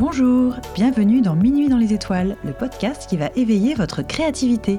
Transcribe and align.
Bonjour, 0.00 0.54
bienvenue 0.74 1.20
dans 1.20 1.36
Minuit 1.36 1.68
dans 1.68 1.76
les 1.76 1.92
étoiles, 1.92 2.38
le 2.42 2.54
podcast 2.54 3.06
qui 3.06 3.18
va 3.18 3.28
éveiller 3.36 3.74
votre 3.74 4.00
créativité. 4.00 4.78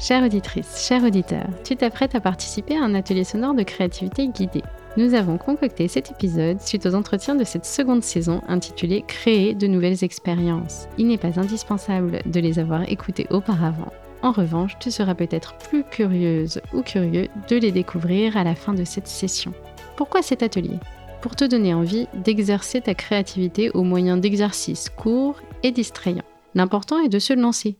Chère 0.00 0.24
auditrice, 0.24 0.84
cher 0.84 1.04
auditeur, 1.04 1.46
tu 1.62 1.76
t'apprêtes 1.76 2.16
à 2.16 2.20
participer 2.20 2.76
à 2.76 2.82
un 2.82 2.96
atelier 2.96 3.22
sonore 3.22 3.54
de 3.54 3.62
créativité 3.62 4.26
guidée. 4.26 4.64
Nous 4.96 5.14
avons 5.14 5.38
concocté 5.38 5.86
cet 5.86 6.10
épisode 6.10 6.60
suite 6.60 6.86
aux 6.86 6.96
entretiens 6.96 7.36
de 7.36 7.44
cette 7.44 7.64
seconde 7.64 8.02
saison 8.02 8.42
intitulée 8.48 9.04
Créer 9.06 9.54
de 9.54 9.68
nouvelles 9.68 10.02
expériences. 10.02 10.88
Il 10.98 11.06
n'est 11.06 11.16
pas 11.16 11.38
indispensable 11.38 12.18
de 12.26 12.40
les 12.40 12.58
avoir 12.58 12.90
écoutées 12.90 13.28
auparavant. 13.30 13.92
En 14.22 14.32
revanche, 14.32 14.76
tu 14.80 14.90
seras 14.90 15.14
peut-être 15.14 15.56
plus 15.56 15.84
curieuse 15.84 16.60
ou 16.74 16.82
curieux 16.82 17.28
de 17.48 17.56
les 17.56 17.70
découvrir 17.70 18.36
à 18.36 18.42
la 18.42 18.56
fin 18.56 18.74
de 18.74 18.82
cette 18.82 19.06
session. 19.06 19.52
Pourquoi 19.94 20.20
cet 20.20 20.42
atelier? 20.42 20.80
Pour 21.22 21.36
te 21.36 21.44
donner 21.44 21.74
envie 21.74 22.06
d'exercer 22.14 22.80
ta 22.80 22.94
créativité 22.94 23.70
au 23.70 23.82
moyen 23.82 24.16
d'exercices 24.16 24.88
courts 24.88 25.40
et 25.62 25.70
distrayants. 25.70 26.24
L'important 26.54 26.98
est 26.98 27.08
de 27.08 27.18
se 27.18 27.34
lancer, 27.34 27.76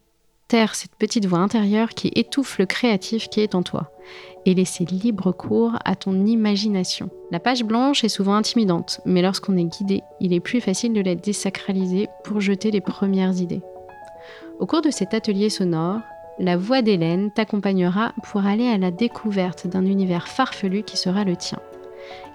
taire 0.46 0.74
cette 0.74 0.94
petite 0.96 1.26
voix 1.26 1.38
intérieure 1.38 1.90
qui 1.90 2.12
étouffe 2.14 2.58
le 2.58 2.66
créatif 2.66 3.28
qui 3.28 3.40
est 3.40 3.54
en 3.54 3.62
toi 3.62 3.92
et 4.46 4.54
laisser 4.54 4.84
libre 4.84 5.32
cours 5.32 5.76
à 5.84 5.96
ton 5.96 6.26
imagination. 6.26 7.08
La 7.30 7.40
page 7.40 7.64
blanche 7.64 8.04
est 8.04 8.08
souvent 8.08 8.34
intimidante, 8.34 9.00
mais 9.06 9.22
lorsqu'on 9.22 9.56
est 9.56 9.64
guidé, 9.64 10.02
il 10.20 10.32
est 10.32 10.40
plus 10.40 10.60
facile 10.60 10.92
de 10.92 11.00
la 11.00 11.14
désacraliser 11.14 12.08
pour 12.24 12.40
jeter 12.40 12.70
les 12.70 12.80
premières 12.80 13.40
idées. 13.40 13.62
Au 14.58 14.66
cours 14.66 14.82
de 14.82 14.90
cet 14.90 15.14
atelier 15.14 15.48
sonore, 15.48 16.00
la 16.38 16.56
voix 16.56 16.82
d'Hélène 16.82 17.30
t'accompagnera 17.30 18.12
pour 18.24 18.44
aller 18.44 18.68
à 18.68 18.78
la 18.78 18.90
découverte 18.90 19.66
d'un 19.66 19.84
univers 19.84 20.28
farfelu 20.28 20.82
qui 20.82 20.96
sera 20.96 21.24
le 21.24 21.36
tien. 21.36 21.58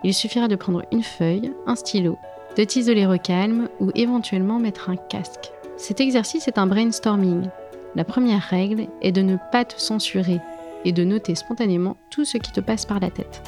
Il 0.03 0.13
suffira 0.13 0.47
de 0.47 0.55
prendre 0.55 0.83
une 0.91 1.03
feuille, 1.03 1.51
un 1.65 1.75
stylo, 1.75 2.17
de 2.57 2.63
t'isoler 2.63 3.05
au 3.05 3.17
calme 3.17 3.69
ou 3.79 3.91
éventuellement 3.95 4.59
mettre 4.59 4.89
un 4.89 4.95
casque. 4.95 5.51
Cet 5.77 5.99
exercice 5.99 6.47
est 6.47 6.57
un 6.57 6.67
brainstorming. 6.67 7.49
La 7.95 8.03
première 8.03 8.41
règle 8.41 8.87
est 9.01 9.11
de 9.11 9.21
ne 9.21 9.37
pas 9.51 9.65
te 9.65 9.79
censurer 9.79 10.39
et 10.85 10.91
de 10.91 11.03
noter 11.03 11.35
spontanément 11.35 11.97
tout 12.09 12.25
ce 12.25 12.37
qui 12.37 12.51
te 12.51 12.61
passe 12.61 12.85
par 12.85 12.99
la 12.99 13.09
tête. 13.09 13.41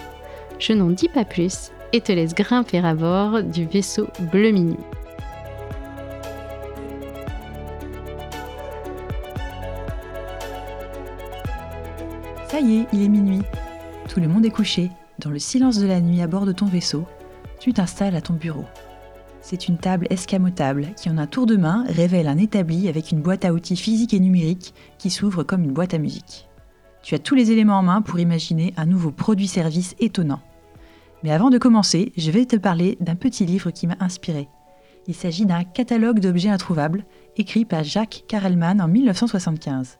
Je 0.59 0.73
n'en 0.73 0.89
dis 0.89 1.09
pas 1.09 1.25
plus 1.25 1.71
et 1.93 2.01
te 2.01 2.11
laisse 2.11 2.33
grimper 2.33 2.79
à 2.79 2.95
bord 2.95 3.43
du 3.43 3.65
vaisseau 3.65 4.07
bleu 4.31 4.51
minuit. 4.51 4.77
Ça 12.49 12.59
y 12.59 12.79
est, 12.79 12.87
il 12.91 13.03
est 13.03 13.09
minuit. 13.09 13.41
Tout 14.09 14.19
le 14.19 14.27
monde 14.27 14.45
est 14.45 14.51
couché. 14.51 14.89
Dans 15.19 15.31
le 15.31 15.39
silence 15.39 15.79
de 15.79 15.87
la 15.87 15.99
nuit 15.99 16.21
à 16.21 16.27
bord 16.27 16.45
de 16.45 16.51
ton 16.51 16.67
vaisseau, 16.67 17.05
tu 17.59 17.73
t'installes 17.73 18.15
à 18.15 18.21
ton 18.21 18.35
bureau. 18.35 18.65
C'est 19.41 19.67
une 19.67 19.79
table 19.79 20.05
escamotable 20.11 20.89
qui 20.95 21.09
en 21.09 21.17
un 21.17 21.25
tour 21.25 21.47
de 21.47 21.55
main 21.55 21.85
révèle 21.87 22.27
un 22.27 22.37
établi 22.37 22.87
avec 22.87 23.11
une 23.11 23.21
boîte 23.21 23.43
à 23.43 23.51
outils 23.51 23.77
physique 23.77 24.13
et 24.13 24.19
numérique 24.19 24.75
qui 24.99 25.09
s'ouvre 25.09 25.41
comme 25.41 25.63
une 25.63 25.73
boîte 25.73 25.95
à 25.95 25.97
musique. 25.97 26.47
Tu 27.01 27.15
as 27.15 27.19
tous 27.19 27.33
les 27.33 27.51
éléments 27.51 27.79
en 27.79 27.83
main 27.83 28.03
pour 28.03 28.19
imaginer 28.19 28.75
un 28.77 28.85
nouveau 28.85 29.11
produit-service 29.11 29.95
étonnant. 29.99 30.41
Mais 31.23 31.31
avant 31.31 31.49
de 31.49 31.57
commencer, 31.57 32.11
je 32.15 32.29
vais 32.29 32.45
te 32.45 32.55
parler 32.55 32.97
d'un 32.99 33.15
petit 33.15 33.45
livre 33.45 33.71
qui 33.71 33.87
m'a 33.87 33.97
inspiré. 33.99 34.47
Il 35.07 35.15
s'agit 35.15 35.47
d'un 35.47 35.63
catalogue 35.63 36.19
d'objets 36.19 36.49
introuvables 36.49 37.05
écrit 37.37 37.65
par 37.65 37.83
Jacques 37.83 38.25
Karelman 38.27 38.81
en 38.81 38.87
1975. 38.87 39.97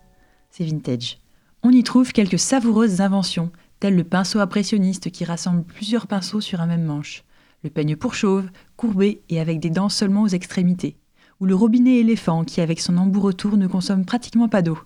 C'est 0.52 0.66
vintage. 0.66 1.18
On 1.64 1.72
y 1.72 1.82
trouve 1.82 2.12
quelques 2.12 2.40
savoureuses 2.40 3.02
inventions, 3.02 3.52
telles 3.80 3.96
le 3.96 4.04
pinceau 4.04 4.40
impressionniste 4.40 5.12
qui 5.12 5.26
rassemble 5.26 5.64
plusieurs 5.64 6.08
pinceaux 6.08 6.42
sur 6.42 6.62
un 6.62 6.68
même 6.68 6.86
manche, 6.86 7.24
le 7.64 7.70
peigne 7.70 7.96
pour 7.96 8.16
chauve, 8.16 8.50
courbé 8.76 9.22
et 9.30 9.40
avec 9.40 9.60
des 9.60 9.70
dents 9.70 9.90
seulement 9.90 10.24
aux 10.24 10.28
extrémités, 10.28 10.98
ou 11.40 11.46
le 11.46 11.56
robinet 11.56 11.98
éléphant 11.98 12.44
qui, 12.44 12.62
avec 12.62 12.80
son 12.80 12.98
embout 12.98 13.22
retour, 13.22 13.58
ne 13.58 13.68
consomme 13.68 14.06
pratiquement 14.06 14.48
pas 14.48 14.62
d'eau. 14.62 14.80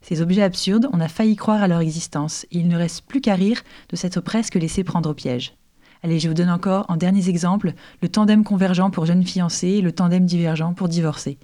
Ces 0.00 0.20
objets 0.20 0.42
absurdes, 0.42 0.88
on 0.92 1.00
a 1.00 1.08
failli 1.08 1.36
croire 1.36 1.62
à 1.62 1.68
leur 1.68 1.80
existence, 1.80 2.44
et 2.50 2.58
il 2.58 2.68
ne 2.68 2.76
reste 2.76 3.06
plus 3.06 3.20
qu'à 3.20 3.34
rire 3.34 3.62
de 3.88 3.96
s'être 3.96 4.20
presque 4.20 4.56
laissé 4.56 4.84
prendre 4.84 5.10
au 5.10 5.14
piège. 5.14 5.54
Allez, 6.02 6.18
je 6.18 6.28
vous 6.28 6.34
donne 6.34 6.50
encore, 6.50 6.84
en 6.88 6.96
derniers 6.96 7.30
exemples, 7.30 7.72
le 8.02 8.08
tandem 8.10 8.44
convergent 8.44 8.90
pour 8.90 9.06
jeunes 9.06 9.24
fiancés 9.24 9.68
et 9.68 9.80
le 9.80 9.92
tandem 9.92 10.26
divergent 10.26 10.74
pour 10.74 10.88
divorcés. 10.88 11.38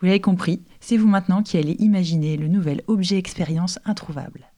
Vous 0.00 0.06
l'avez 0.06 0.20
compris, 0.20 0.62
c'est 0.80 0.96
vous 0.96 1.06
maintenant 1.06 1.42
qui 1.42 1.58
allez 1.58 1.76
imaginer 1.78 2.36
le 2.36 2.48
nouvel 2.48 2.82
objet 2.88 3.18
expérience 3.18 3.78
introuvable. 3.84 4.50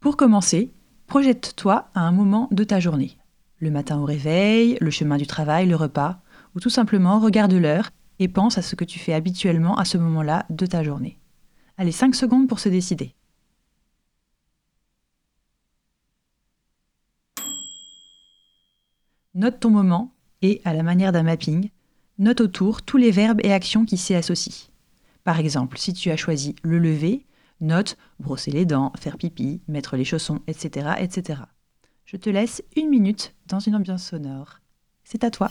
Pour 0.00 0.16
commencer, 0.16 0.72
projette-toi 1.08 1.88
à 1.94 2.02
un 2.02 2.12
moment 2.12 2.48
de 2.52 2.64
ta 2.64 2.80
journée. 2.80 3.16
Le 3.58 3.70
matin 3.70 3.98
au 3.98 4.04
réveil, 4.04 4.76
le 4.80 4.90
chemin 4.90 5.16
du 5.16 5.26
travail, 5.26 5.66
le 5.66 5.74
repas, 5.74 6.20
ou 6.54 6.60
tout 6.60 6.70
simplement 6.70 7.18
regarde 7.18 7.54
l'heure 7.54 7.90
et 8.18 8.28
pense 8.28 8.58
à 8.58 8.62
ce 8.62 8.76
que 8.76 8.84
tu 8.84 8.98
fais 8.98 9.14
habituellement 9.14 9.76
à 9.78 9.86
ce 9.86 9.96
moment-là 9.96 10.44
de 10.50 10.66
ta 10.66 10.84
journée. 10.84 11.18
Allez, 11.78 11.92
5 11.92 12.14
secondes 12.14 12.46
pour 12.46 12.60
se 12.60 12.68
décider. 12.68 13.14
Note 19.34 19.60
ton 19.60 19.70
moment 19.70 20.12
et, 20.42 20.60
à 20.64 20.74
la 20.74 20.82
manière 20.82 21.12
d'un 21.12 21.22
mapping, 21.22 21.70
note 22.18 22.40
autour 22.42 22.82
tous 22.82 22.96
les 22.98 23.12
verbes 23.12 23.40
et 23.42 23.52
actions 23.52 23.84
qui 23.84 23.96
s'y 23.96 24.14
associent. 24.14 24.68
Par 25.24 25.38
exemple, 25.38 25.78
si 25.78 25.94
tu 25.94 26.10
as 26.10 26.16
choisi 26.16 26.54
le 26.62 26.78
lever, 26.78 27.24
note 27.60 27.96
brosser 28.20 28.50
les 28.50 28.64
dents, 28.64 28.92
faire 28.98 29.18
pipi, 29.18 29.60
mettre 29.68 29.96
les 29.96 30.04
chaussons, 30.04 30.40
etc., 30.46 30.90
etc. 30.98 31.42
Je 32.04 32.16
te 32.16 32.30
laisse 32.30 32.62
une 32.76 32.88
minute 32.88 33.34
dans 33.46 33.60
une 33.60 33.74
ambiance 33.74 34.04
sonore. 34.04 34.60
C'est 35.04 35.24
à 35.24 35.30
toi. 35.30 35.50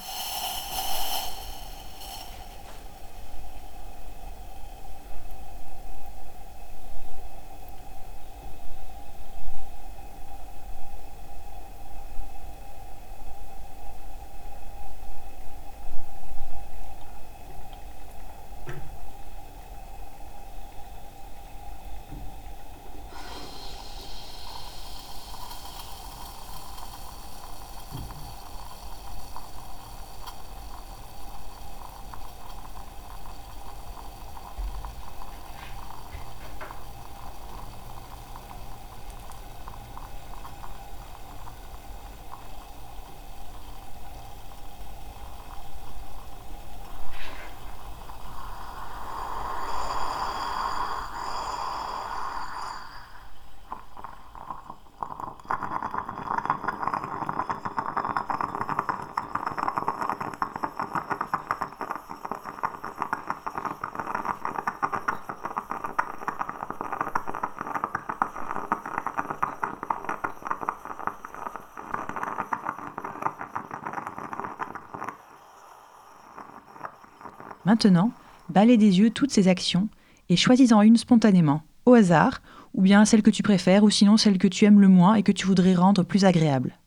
Maintenant, 77.67 78.13
balaie 78.47 78.77
des 78.77 78.99
yeux 78.99 79.09
toutes 79.09 79.31
ces 79.31 79.49
actions 79.49 79.89
et 80.29 80.37
choisis-en 80.37 80.83
une 80.83 80.95
spontanément, 80.95 81.63
au 81.85 81.95
hasard, 81.95 82.41
ou 82.73 82.81
bien 82.81 83.03
celle 83.03 83.21
que 83.21 83.29
tu 83.29 83.43
préfères, 83.43 83.83
ou 83.83 83.89
sinon 83.89 84.15
celle 84.15 84.37
que 84.37 84.47
tu 84.47 84.63
aimes 84.63 84.79
le 84.79 84.87
moins 84.87 85.15
et 85.15 85.23
que 85.23 85.33
tu 85.33 85.45
voudrais 85.45 85.75
rendre 85.75 86.03
plus 86.03 86.23
agréable. 86.23 86.79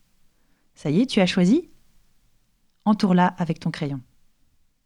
Ça 0.74 0.88
y 0.88 1.02
est, 1.02 1.06
tu 1.06 1.20
as 1.20 1.26
choisi? 1.26 1.68
Entoure-la 2.86 3.26
avec 3.26 3.60
ton 3.60 3.70
crayon. 3.70 4.00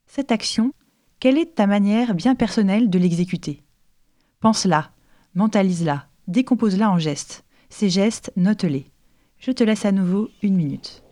Cette 0.08 0.32
action, 0.32 0.72
quelle 1.20 1.38
est 1.38 1.54
ta 1.54 1.68
manière 1.68 2.16
bien 2.16 2.34
personnelle 2.34 2.90
de 2.90 2.98
l'exécuter? 2.98 3.62
Pense-la, 4.40 4.90
mentalise-la, 5.36 6.08
décompose-la 6.26 6.90
en 6.90 6.98
gestes. 6.98 7.44
Ces 7.68 7.88
gestes, 7.88 8.32
note-les. 8.34 8.90
Je 9.38 9.52
te 9.52 9.62
laisse 9.62 9.84
à 9.84 9.92
nouveau 9.92 10.28
une 10.42 10.56
minute. 10.56 11.03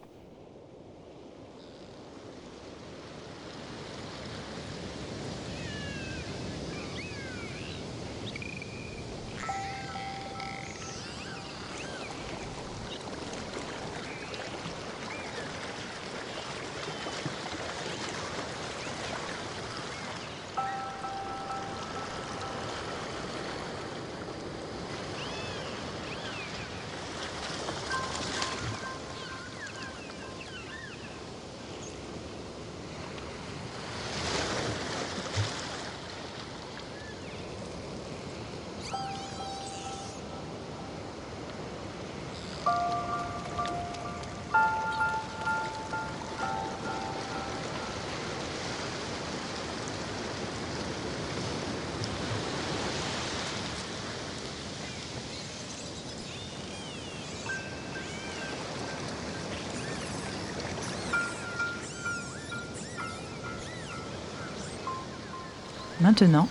Maintenant, 66.03 66.49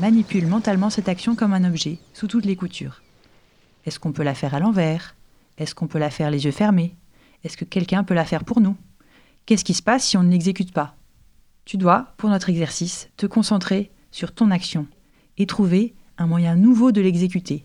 manipule 0.00 0.46
mentalement 0.46 0.90
cette 0.90 1.08
action 1.08 1.34
comme 1.34 1.54
un 1.54 1.64
objet, 1.64 1.98
sous 2.12 2.26
toutes 2.26 2.44
les 2.44 2.56
coutures. 2.56 3.00
Est-ce 3.86 3.98
qu'on 3.98 4.12
peut 4.12 4.22
la 4.22 4.34
faire 4.34 4.54
à 4.54 4.60
l'envers? 4.60 5.16
Est-ce 5.56 5.74
qu'on 5.74 5.86
peut 5.86 5.98
la 5.98 6.10
faire 6.10 6.30
les 6.30 6.44
yeux 6.44 6.50
fermés? 6.50 6.94
Est-ce 7.42 7.56
que 7.56 7.64
quelqu'un 7.64 8.04
peut 8.04 8.12
la 8.12 8.26
faire 8.26 8.44
pour 8.44 8.60
nous? 8.60 8.76
Qu'est-ce 9.46 9.64
qui 9.64 9.72
se 9.72 9.82
passe 9.82 10.04
si 10.04 10.18
on 10.18 10.22
ne 10.22 10.30
l'exécute 10.30 10.74
pas? 10.74 10.94
Tu 11.64 11.78
dois, 11.78 12.12
pour 12.18 12.28
notre 12.28 12.50
exercice, 12.50 13.08
te 13.16 13.24
concentrer 13.24 13.90
sur 14.10 14.34
ton 14.34 14.50
action 14.50 14.86
et 15.38 15.46
trouver 15.46 15.94
un 16.18 16.26
moyen 16.26 16.54
nouveau 16.54 16.92
de 16.92 17.00
l'exécuter, 17.00 17.64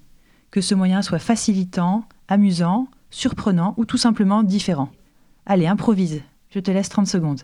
que 0.49 0.61
ce 0.61 0.75
moyen 0.75 1.01
soit 1.01 1.19
facilitant, 1.19 2.07
amusant, 2.29 2.87
surprenant 3.09 3.73
ou 3.75 3.83
tout 3.83 3.97
simplement 3.97 4.43
différent. 4.43 4.89
Allez, 5.45 5.67
improvise, 5.67 6.21
je 6.51 6.61
te 6.61 6.71
laisse 6.71 6.87
30 6.87 7.07
secondes. 7.07 7.41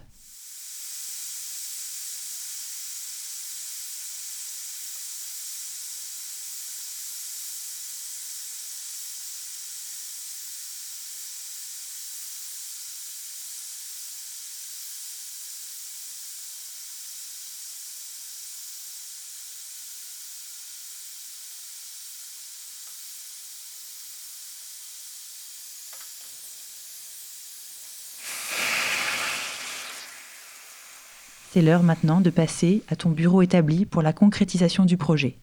C'est 31.56 31.62
l'heure 31.62 31.84
maintenant 31.84 32.20
de 32.20 32.30
passer 32.30 32.84
à 32.90 32.98
ton 32.98 33.12
bureau 33.12 33.42
établi 33.42 33.86
pour 33.86 34.02
la 34.02 34.12
concrétisation 34.12 34.84
du 34.84 34.98
projet. 34.98 35.38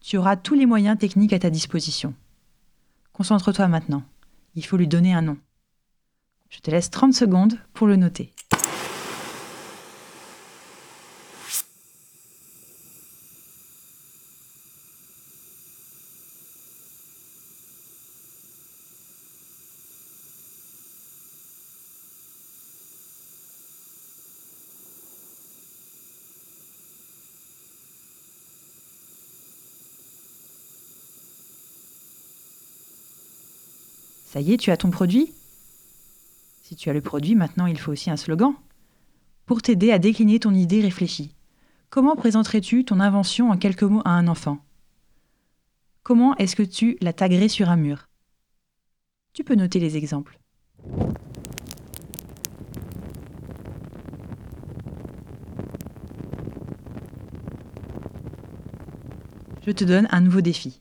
Tu 0.00 0.16
auras 0.16 0.36
tous 0.36 0.54
les 0.54 0.64
moyens 0.64 0.98
techniques 0.98 1.34
à 1.34 1.38
ta 1.38 1.50
disposition. 1.50 2.14
Concentre-toi 3.12 3.68
maintenant. 3.68 4.04
Il 4.54 4.64
faut 4.64 4.78
lui 4.78 4.88
donner 4.88 5.12
un 5.12 5.20
nom. 5.20 5.36
Je 6.48 6.60
te 6.60 6.70
laisse 6.70 6.88
30 6.88 7.12
secondes 7.12 7.58
pour 7.74 7.86
le 7.86 7.96
noter. 7.96 8.32
Ça 34.34 34.40
y 34.40 34.52
est, 34.52 34.56
tu 34.56 34.72
as 34.72 34.76
ton 34.76 34.90
produit 34.90 35.32
Si 36.60 36.74
tu 36.74 36.90
as 36.90 36.92
le 36.92 37.00
produit, 37.00 37.36
maintenant 37.36 37.66
il 37.66 37.78
faut 37.78 37.92
aussi 37.92 38.10
un 38.10 38.16
slogan. 38.16 38.52
Pour 39.46 39.62
t'aider 39.62 39.92
à 39.92 40.00
décliner 40.00 40.40
ton 40.40 40.52
idée 40.52 40.80
réfléchie, 40.80 41.36
comment 41.88 42.16
présenterais-tu 42.16 42.84
ton 42.84 42.98
invention 42.98 43.52
en 43.52 43.56
quelques 43.56 43.84
mots 43.84 44.02
à 44.04 44.10
un 44.10 44.26
enfant? 44.26 44.58
Comment 46.02 46.36
est-ce 46.38 46.56
que 46.56 46.64
tu 46.64 46.96
la 47.00 47.12
taguerais 47.12 47.46
sur 47.46 47.70
un 47.70 47.76
mur? 47.76 48.08
Tu 49.34 49.44
peux 49.44 49.54
noter 49.54 49.78
les 49.78 49.96
exemples. 49.96 50.40
Je 59.64 59.70
te 59.70 59.84
donne 59.84 60.08
un 60.10 60.20
nouveau 60.20 60.40
défi. 60.40 60.80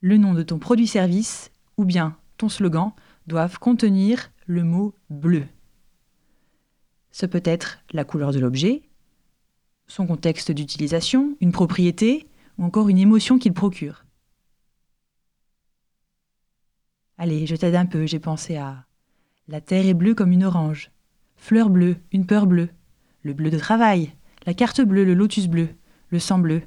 Le 0.00 0.16
nom 0.16 0.32
de 0.32 0.42
ton 0.42 0.58
produit-service 0.58 1.50
ou 1.76 1.84
bien 1.84 2.16
ton 2.36 2.48
slogan 2.48 2.92
doivent 3.26 3.58
contenir 3.58 4.30
le 4.46 4.64
mot 4.64 4.94
bleu. 5.10 5.46
Ce 7.10 7.26
peut 7.26 7.42
être 7.44 7.78
la 7.92 8.04
couleur 8.04 8.32
de 8.32 8.40
l'objet, 8.40 8.82
son 9.86 10.06
contexte 10.06 10.50
d'utilisation, 10.50 11.36
une 11.40 11.52
propriété 11.52 12.28
ou 12.58 12.64
encore 12.64 12.88
une 12.88 12.98
émotion 12.98 13.38
qu'il 13.38 13.52
procure. 13.52 14.04
Allez, 17.16 17.46
je 17.46 17.54
t'aide 17.54 17.76
un 17.76 17.86
peu, 17.86 18.06
j'ai 18.06 18.18
pensé 18.18 18.56
à 18.56 18.86
la 19.46 19.60
terre 19.60 19.86
est 19.86 19.94
bleue 19.94 20.14
comme 20.14 20.32
une 20.32 20.44
orange, 20.44 20.90
fleur 21.36 21.68
bleue, 21.68 21.96
une 22.12 22.26
peur 22.26 22.46
bleue, 22.46 22.70
le 23.22 23.34
bleu 23.34 23.50
de 23.50 23.58
travail, 23.58 24.14
la 24.46 24.54
carte 24.54 24.80
bleue, 24.80 25.04
le 25.04 25.14
lotus 25.14 25.48
bleu, 25.48 25.68
le 26.08 26.18
sang 26.18 26.38
bleu, 26.38 26.62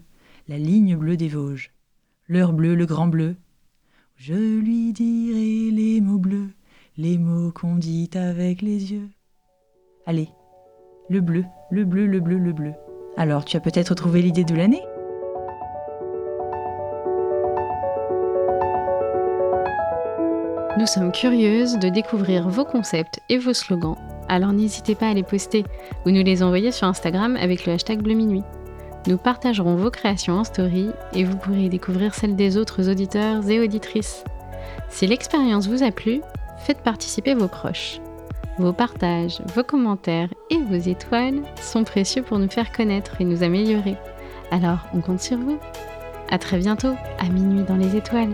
la 0.47 0.57
ligne 0.57 0.95
bleue 0.95 1.17
des 1.17 1.27
Vosges, 1.27 1.71
l'heure 2.27 2.53
bleue, 2.53 2.75
le 2.75 2.85
grand 2.85 3.07
bleu, 3.07 3.35
je 4.17 4.33
lui 4.33 4.93
dirai 4.93 5.69
les 5.71 6.01
mots 6.01 6.17
bleus, 6.17 6.49
les 6.97 7.19
mots 7.19 7.51
qu'on 7.51 7.75
dit 7.75 8.09
avec 8.15 8.63
les 8.63 8.91
yeux. 8.91 9.09
Allez, 10.07 10.29
le 11.07 11.21
bleu, 11.21 11.45
le 11.69 11.85
bleu, 11.85 12.07
le 12.07 12.19
bleu, 12.19 12.39
le 12.39 12.51
bleu. 12.51 12.73
Alors, 13.15 13.45
tu 13.45 13.57
as 13.57 13.59
peut-être 13.59 13.93
trouvé 13.93 14.23
l'idée 14.23 14.43
de 14.43 14.55
l'année 14.55 14.81
Nous 20.79 20.87
sommes 20.87 21.11
curieuses 21.11 21.77
de 21.77 21.89
découvrir 21.89 22.49
vos 22.49 22.65
concepts 22.65 23.19
et 23.29 23.37
vos 23.37 23.53
slogans, 23.53 23.97
alors 24.29 24.53
n'hésitez 24.53 24.95
pas 24.95 25.09
à 25.09 25.13
les 25.13 25.23
poster 25.23 25.63
ou 26.05 26.11
nous 26.11 26.23
les 26.23 26.41
envoyer 26.41 26.71
sur 26.71 26.87
Instagram 26.87 27.35
avec 27.35 27.65
le 27.65 27.73
hashtag 27.73 28.01
Bleu 28.01 28.15
Minuit. 28.15 28.43
Nous 29.07 29.17
partagerons 29.17 29.77
vos 29.77 29.89
créations 29.89 30.33
en 30.39 30.43
story 30.43 30.89
et 31.13 31.23
vous 31.23 31.37
pourrez 31.37 31.69
découvrir 31.69 32.13
celles 32.13 32.35
des 32.35 32.57
autres 32.57 32.89
auditeurs 32.89 33.49
et 33.49 33.61
auditrices. 33.61 34.25
Si 34.89 35.07
l'expérience 35.07 35.67
vous 35.67 35.81
a 35.81 35.91
plu, 35.91 36.21
faites 36.57 36.81
participer 36.81 37.33
vos 37.33 37.47
proches. 37.47 38.01
Vos 38.57 38.73
partages, 38.73 39.39
vos 39.55 39.63
commentaires 39.63 40.33
et 40.49 40.57
vos 40.57 40.75
étoiles 40.75 41.41
sont 41.61 41.85
précieux 41.85 42.21
pour 42.21 42.37
nous 42.37 42.49
faire 42.49 42.73
connaître 42.73 43.21
et 43.21 43.23
nous 43.23 43.43
améliorer. 43.43 43.95
Alors, 44.51 44.79
on 44.93 44.99
compte 44.99 45.21
sur 45.21 45.37
vous. 45.37 45.57
À 46.29 46.37
très 46.37 46.57
bientôt, 46.57 46.95
à 47.19 47.29
minuit 47.29 47.63
dans 47.63 47.77
les 47.77 47.95
étoiles. 47.95 48.33